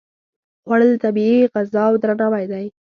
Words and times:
خوړل 0.63 0.89
د 0.93 1.01
طبیعي 1.03 1.39
غذاو 1.53 1.99
درناوی 2.03 2.45
دی 2.51 2.65